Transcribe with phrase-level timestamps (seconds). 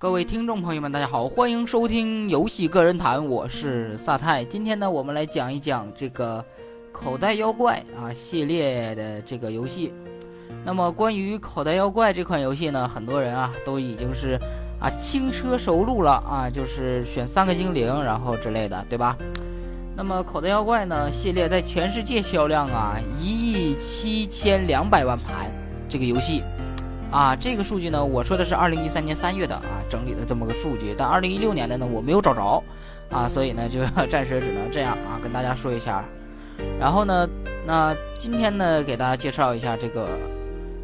[0.00, 4.44] 各位听众朋友们，大家好，欢迎收听游戏个人谈，我是萨泰。
[4.44, 6.44] 今天呢，我们来讲一讲这个
[6.92, 9.92] 口袋妖怪啊系列的这个游戏。
[10.64, 14.38] 那么，关于口袋妖怪这款游戏呢，很多人啊都已经是
[14.78, 19.16] 啊轻车熟路了啊，就是选三个精灵，然后之类的，对吧？
[19.96, 25.50] 那么，口袋妖怪呢系列在全世界销量啊一亿七千两百万盘，
[25.88, 26.44] 这个游戏。
[27.10, 32.62] 啊，这个数据呢，我说的是二零一三年三月的啊整理的这么个数据，但二零一六年的呢我没有找着，
[33.10, 36.04] 啊，所以呢就 暂时只能这样啊跟大家说一下。
[36.78, 37.26] 然后呢，
[37.66, 40.06] 那今天呢给大家介绍一下这个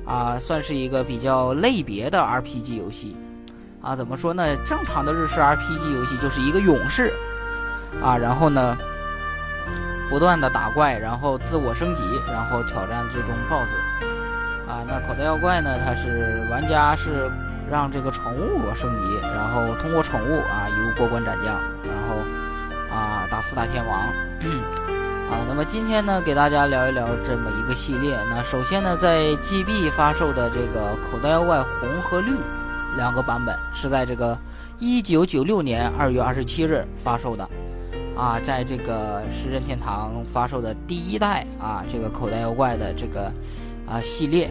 [0.06, 3.14] 啊，算是一个比较类别的 RPG 游戏
[3.82, 3.94] 啊。
[3.94, 4.56] 怎么说呢？
[4.64, 7.12] 正常的日式 RPG 游戏就是一个勇士
[8.02, 8.74] 啊，然后呢
[10.08, 13.83] 不断的打怪，然后自我升级，然后挑战最终 BOSS。
[14.74, 15.78] 啊，那口袋妖怪呢？
[15.84, 17.30] 它是玩家是
[17.70, 22.16] 让这个宠物升级，然后通过宠物啊一路过关斩将，然后
[22.92, 24.00] 啊打四大天王。
[25.30, 28.18] 啊，那么今天呢，给大家聊一聊这么一个系列。
[28.28, 32.36] 那首先呢，在 GB 发售的这个口袋妖怪红和绿
[32.96, 34.36] 两个版本，是在这个
[34.80, 37.48] 一九九六年二月二十七日发售的。
[38.16, 43.32] 啊，在这个是任天堂发售的第一代啊，这个口袋妖怪的这个。
[43.86, 44.50] 啊，系列。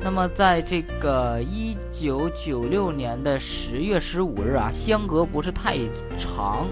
[0.00, 5.78] 那么，在这个一九九六年的十月十五日啊，相隔不是太
[6.18, 6.66] 长，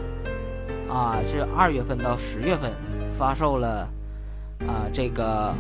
[0.87, 2.71] 啊，是二月份到十月份
[3.19, 3.89] 发售了
[4.69, 5.55] 啊，这个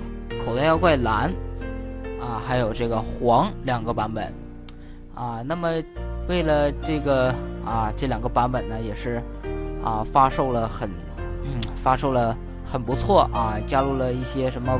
[0.45, 1.33] 口袋妖怪蓝
[2.20, 4.31] 啊，还有这个黄两个版本
[5.15, 5.43] 啊。
[5.47, 5.70] 那么，
[6.28, 7.34] 为了这个
[7.65, 9.23] 啊，这两个版本呢，也是
[9.83, 10.91] 啊，发售了很，
[11.75, 12.37] 发售了
[12.70, 14.78] 很不错啊，加入了一些什么。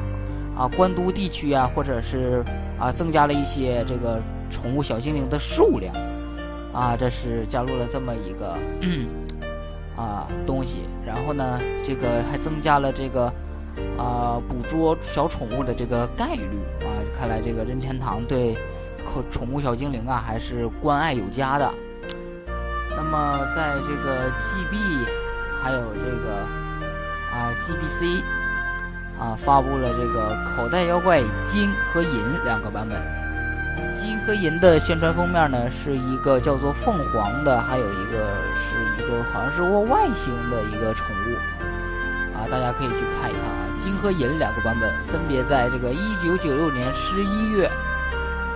[0.55, 2.45] 啊，关都地区啊，或者是
[2.79, 5.95] 啊，增加了一些这个宠物小精灵的数量，
[6.75, 8.59] 啊，这是加入了这么一个
[9.97, 10.81] 啊东西。
[11.07, 13.33] 然后呢，这个还增加了这个
[13.97, 16.45] 啊捕捉小宠物的这个概率
[16.83, 16.93] 啊。
[17.19, 18.55] 看来这个任天堂对
[19.07, 21.73] 宠宠物小精灵啊还是关爱有加的。
[22.95, 24.77] 那么在这个 GB
[25.63, 26.35] 还有这个
[27.33, 28.42] 啊 GBC。
[29.23, 33.01] 啊，发布了这个口袋妖怪金和银两个版本。
[33.95, 41.37] 金和银的宣传封面呢，是一个叫做凤凰的，还有一个是一个好像是个外星的一个宠物。
[42.37, 43.63] 啊，大家可以去看一看啊。
[43.79, 47.71] 金和银两个版本分别在这个一九九六年十一月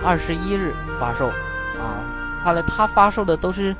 [0.03, 1.29] 二十一日发售。
[1.79, 2.03] 啊，
[2.43, 3.73] 看来它发售的都是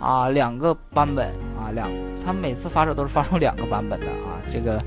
[0.00, 1.88] 啊两个版本啊两，
[2.26, 4.82] 它每次发售都是发售两个版本的啊，这个。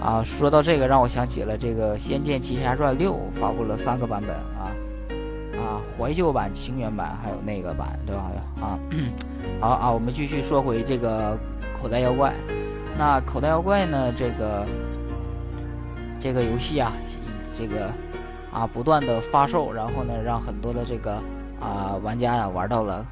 [0.00, 4.70] 啊，说到这个，让我想起了这个《仙剑奇侠传六》发布了三个版本啊，
[5.58, 8.30] 啊，怀旧版、情缘版，还有那个版，对吧？
[8.60, 8.78] 啊，
[9.60, 11.36] 好啊，我们继续说回这个
[11.82, 12.32] 口袋妖怪。
[12.96, 14.12] 那口袋妖怪呢？
[14.16, 14.64] 这个
[16.20, 16.92] 这个游戏啊，
[17.52, 17.90] 这个
[18.52, 21.14] 啊，不断的发售，然后呢，让很多的这个
[21.60, 23.04] 啊玩家呀玩到了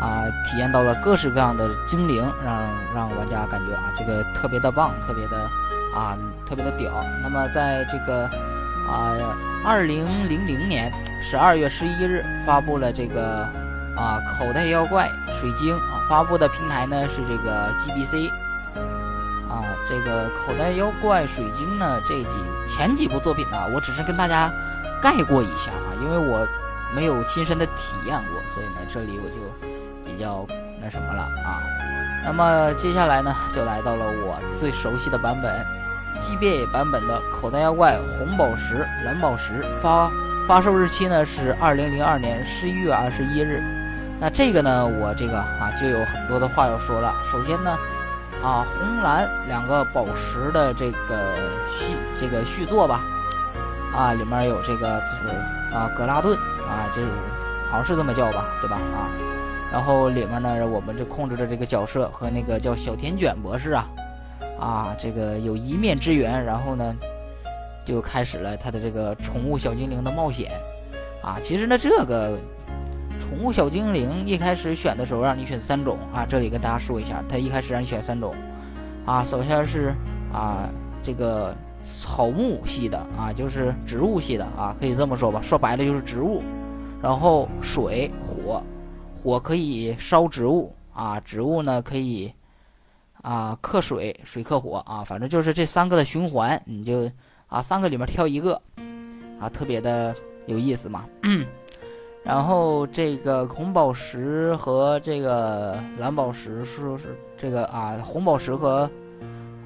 [0.00, 2.62] 啊，体验到了各式各样的精灵，让
[2.94, 5.50] 让玩家感觉啊，这个特别的棒，特别的。
[5.94, 6.18] 啊，
[6.48, 6.92] 特别的屌。
[7.22, 8.24] 那么，在这个
[8.88, 9.14] 啊，
[9.64, 13.48] 二零零零年十二月十一日发布了这个
[13.96, 15.08] 啊，口袋妖怪
[15.40, 18.28] 水晶啊，发布的平台呢是这个 GBC
[19.48, 24.52] 啊，这个口袋妖怪水晶呢这几前几部作品呢，我只是跟大家
[25.00, 26.46] 概过一下啊，因为我
[26.94, 29.34] 没有亲身的体验过，所以呢，这里我就
[30.04, 30.44] 比较
[30.82, 31.62] 那什么了啊。
[32.26, 35.83] 那么接下来呢，就来到了我最熟悉的版本。
[36.20, 40.10] GB 版本的口袋妖怪红宝石、蓝宝石发
[40.46, 43.62] 发售日期呢是二零零二年十一月二十一日。
[44.20, 47.14] 那这个呢，我这个啊就有很多的话要说了。
[47.30, 47.76] 首先呢，
[48.42, 51.34] 啊红蓝两个宝石的这个
[51.68, 53.02] 续这个续作吧，
[53.94, 56.38] 啊里面有这个就是啊格拉顿
[56.68, 57.02] 啊，这
[57.70, 58.76] 好像是这么叫吧，对吧？
[58.76, 59.10] 啊，
[59.72, 63.86] 然后里面呢，我们这控制的这个角色和那个叫小甜卷博士啊。
[64.58, 66.96] 啊，这个有一面之缘，然后呢，
[67.84, 70.52] 就开始了他的这个宠物小精灵的冒险。
[71.22, 72.38] 啊，其实呢，这个
[73.18, 78.34] 宠物小精灵一开始选的时候让你选三种啊，这里跟大家说一下，他一开始让你选三种。
[79.06, 79.94] 啊，首先是
[80.32, 80.68] 啊，
[81.02, 86.42] 这个草木系的啊，就是植物系的啊，可以这么说吧，说白了就是植物。
[87.02, 88.62] 然后水火，
[89.18, 92.32] 火可以烧植物啊，植物呢可以。
[93.24, 97.10] 啊，克水，水克火啊，反正就是这三个的循环，你就
[97.46, 98.60] 啊三个里面挑一个，
[99.40, 101.06] 啊特别的有意思嘛。
[102.22, 108.90] 然后这个红宝石和这个蓝宝石说是这个啊，红宝石和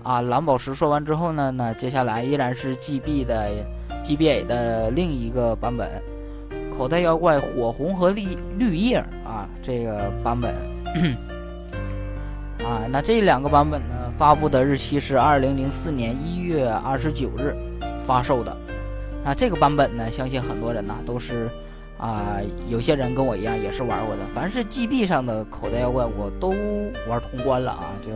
[0.04, 3.50] 啊蓝宝石说完之后呢，那接下来依然是 GB 的
[4.04, 6.00] GBA 的另一个版本，
[6.76, 10.54] 口袋妖怪火红和绿绿叶啊这个版本
[12.68, 17.56] 啊，那这两个版本呢，发布的日期是二零零四年一月二十九日
[18.06, 18.54] 发售的。
[19.24, 21.48] 那这个版本呢，相信很多人呢都是。
[21.98, 22.36] 啊，
[22.68, 24.22] 有些人跟我一样也是玩过的。
[24.32, 26.50] 凡是 GB 上的口袋妖怪，我都
[27.08, 27.90] 玩通关了啊！
[28.00, 28.12] 就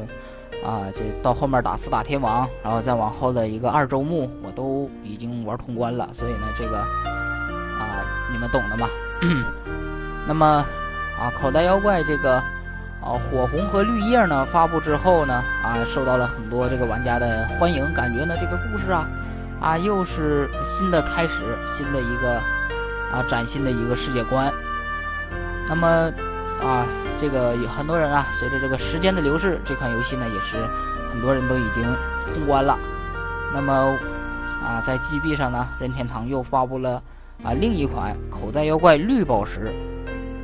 [0.65, 6.09] 啊，这到后面打四大天王，然后再往后的一个二周目，我都已经玩通关了。
[6.15, 8.89] 所以呢，这个啊，你们懂的嘛。
[10.29, 10.47] 那么
[11.19, 12.41] 啊，口袋妖怪这个
[13.03, 17.93] 啊，火红和绿叶呢发布之后呢，啊，受到了很多这个玩家的欢迎。
[17.93, 19.09] 感觉呢，这个故事啊，
[19.61, 22.41] 啊，又是新的开始，新的一个。
[23.13, 24.51] 啊，崭新的一个世界观。
[25.69, 25.87] 那么，
[26.63, 26.87] 啊，
[27.21, 30.57] 这个有很多人啊，随着这个时间的流逝，这款游戏呢也是
[31.13, 31.83] 很多人都已经
[32.33, 32.79] 通关了。
[33.53, 33.71] 那么，
[34.65, 37.03] 啊，在 GB 上呢，任天堂又发布了
[37.45, 39.71] 啊另一款口袋妖怪绿宝石。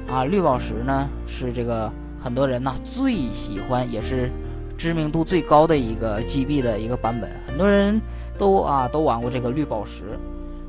[0.06, 4.30] 啊，绿宝石呢是这个很多人呢最喜欢，也是
[4.76, 8.00] 知名度最高的一个 GB 的一个版本，很多人
[8.36, 10.18] 都啊都玩过这个绿宝石。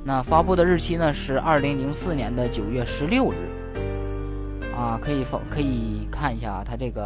[0.03, 3.35] 那发布的日期呢是二零零四年的九月十六日，
[4.75, 7.03] 啊，可以放可以看一下，它这个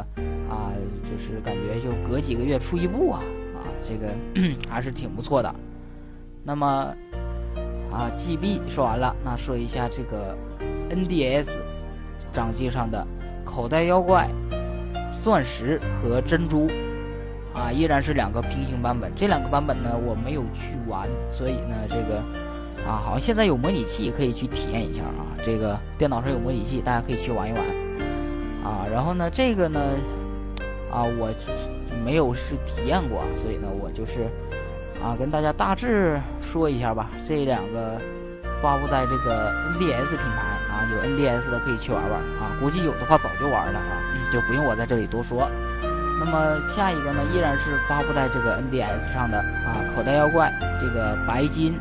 [0.49, 0.71] 啊，
[1.03, 3.21] 就是感觉就隔几个月出一部啊，
[3.55, 4.13] 啊，这个
[4.69, 5.53] 还是挺不错的。
[6.43, 6.67] 那么
[7.91, 10.37] 啊，GB 说完了，那说一下这个
[10.89, 11.49] NDS
[12.31, 13.05] 掌机上的
[13.43, 14.27] 口袋妖怪、
[15.21, 16.69] 钻石和珍珠，
[17.53, 19.11] 啊，依然是两个平行版本。
[19.15, 22.21] 这两个版本呢，我没有去玩，所以呢，这个。
[22.85, 25.23] 啊，好像现在有模拟器可以去体验一下啊。
[25.41, 27.63] 这个电脑上有模拟器，大家可以去玩一玩。
[28.61, 29.79] 啊，然后呢，这个呢，
[30.91, 31.29] 啊，我
[32.03, 34.27] 没有是体验过，所以呢，我就是
[35.01, 37.09] 啊，跟大家大致说一下吧。
[37.25, 37.97] 这两个
[38.61, 40.52] 发布在这个 NDS 平台
[40.83, 42.51] 啊，有 NDS 的可以去玩玩啊。
[42.59, 45.49] 估计有的话早就玩了啊，就不用我在这里多说。
[46.19, 51.79] 那么下一个呢，依然是发布在这个 NDS 上的啊，口袋妖怪这个白金。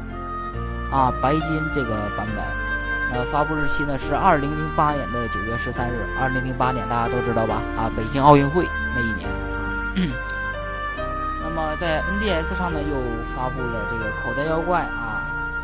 [0.90, 6.06] 啊，白金这个版本，呃，发布日期呢是二零零八年的九月十三日。
[6.20, 7.62] 二零零八年大家都知道吧？
[7.76, 9.92] 啊，北京奥运会那一年啊。
[11.44, 12.96] 那么在 NDS 上呢，又
[13.36, 15.11] 发布了这个口袋妖怪啊，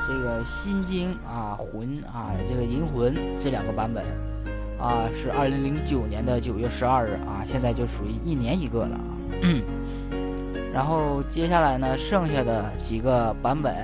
[0.09, 4.03] 这个心经啊，魂啊，这个银魂这两个版本
[4.81, 9.13] 啊，是二零零九年的九月十二日啊，现在就属于一年一个了啊。
[10.73, 13.75] 然后接下来呢，剩下的几个版本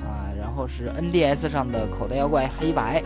[0.00, 0.26] 啊。
[0.36, 3.02] 然后是 NDS 上的口袋妖怪黑白，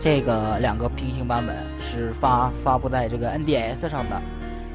[0.00, 4.16] 这个两个平行版本是发发布在这个 NDS 上的，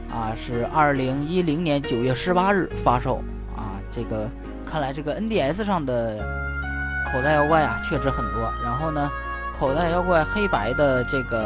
[0.09, 3.17] 啊，是二零一零年九月十八日发售，
[3.55, 4.29] 啊，这个
[4.65, 6.17] 看来这个 NDS 上的
[7.11, 8.51] 口袋妖怪啊确实很多。
[8.63, 9.09] 然后呢，
[9.57, 11.45] 口袋妖怪黑白的这个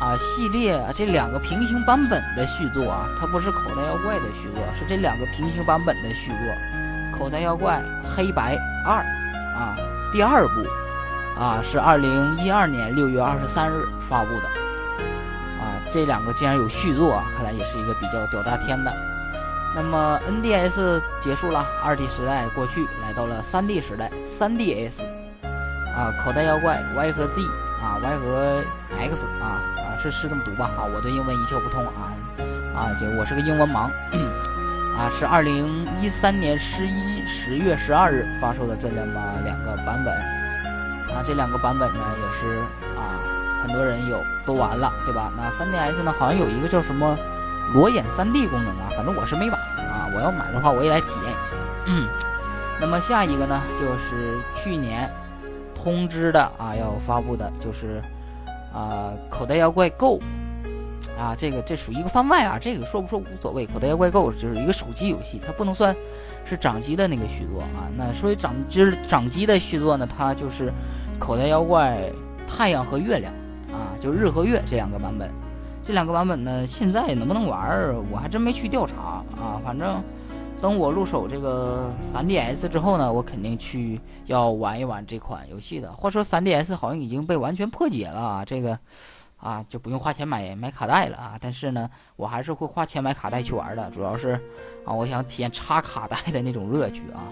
[0.00, 7.18] 啊系列啊这两个平行版本的续作啊，它不是口袋妖怪的续作，是这两个平行版本的续作。
[7.18, 7.82] 口袋妖怪
[8.14, 9.02] 黑白二
[9.56, 9.76] 啊，
[10.12, 14.46] 第二部啊是二零一二年六月二十三日发布的
[15.60, 19.07] 啊，这两个竟然有续作啊，看来也是一个比较屌炸天的。
[19.74, 25.02] 那么 NDS 结束了，二 D 时代过去，来到了三 D 时代，三 DS
[25.94, 27.42] 啊，口袋妖怪 Y 和 Z
[27.80, 28.62] 啊，Y 和
[28.98, 32.12] X 啊啊是是这么读吧啊，我对英文一窍不通啊
[32.74, 33.88] 啊，就我是个英文盲。
[34.98, 38.94] 啊，是二零一三年十一十月十二日发售的这么
[39.44, 40.12] 两个版本，
[41.14, 42.58] 啊，这两个版本呢也是
[42.98, 43.14] 啊，
[43.62, 45.32] 很多人有都玩了，对吧？
[45.36, 47.16] 那 3DS 呢，好像有一个叫什么
[47.74, 51.56] 裸眼 3D 功能啊，反正我是没买啊，我要买的话我也来体验一下。
[51.86, 52.08] 嗯，
[52.80, 55.10] 那么下一个呢，就是去年
[55.74, 58.02] 通知的啊，要发布的就是
[58.72, 60.20] 啊，口袋妖怪 Go。
[61.18, 63.66] 啊，这个这属于一个番外啊，这个说不说无所谓。
[63.66, 65.94] 口袋妖怪 Go 就是一个手机游戏，它不能算
[66.44, 67.90] 是掌机的那个续作啊。
[67.96, 70.72] 那所以掌就是掌机的续作呢，它就是
[71.18, 71.98] 口袋妖怪
[72.46, 73.32] 太阳和月亮
[73.72, 75.28] 啊，就日和月这两个版本。
[75.88, 79.58] 这两个版本呢，现在能不能玩儿，我还真没去调查啊。
[79.64, 80.04] 反正
[80.60, 85.90] 等我入手这个 3DS 之后呢，我肯定去要玩一玩这款游戏的。
[85.90, 88.78] 话说 3DS 好像已经被完全破解了啊，这个。
[89.38, 91.38] 啊，就不用花钱买买卡带了啊！
[91.40, 94.30] 但是呢，我还是会花钱买卡带去玩的，主要是
[94.84, 97.22] 啊，我想体验插卡带的那种乐趣啊。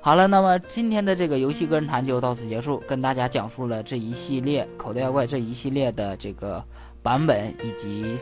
[0.00, 6.64] 好了，那么今天的这个游戏个人谈就到此结束，跟大家讲述了这一系列口袋妖怪这一系列的这个
[7.06, 8.18] 版本以及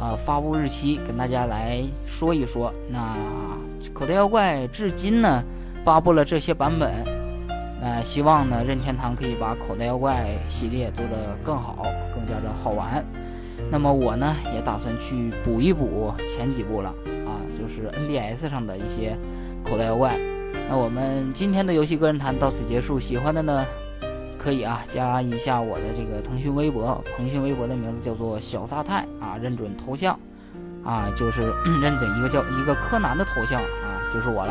[0.00, 2.74] 呃发布日期，跟大家来说一说。
[2.90, 3.14] 那
[3.94, 5.44] 口袋妖怪至今呢
[5.84, 6.92] 发布了这些版本，
[7.80, 13.04] 那希望呢任天堂可以把口袋妖怪系列做得更好，更加的好玩。
[13.70, 16.92] 那么我呢也打算去补一补前几部了
[17.24, 19.16] 啊，就是 NDS 上的一些
[19.62, 20.18] 口袋妖怪。
[20.68, 23.64] 那我们今天的游戏个人谈到此结束，喜欢的呢，
[24.46, 30.16] 可以啊加一下我的这个腾讯微博，腾讯微博的名字叫做小撒太啊，认准头像，
[30.84, 34.44] 啊就是 认准一个叫一个柯南的头像啊，就是我了。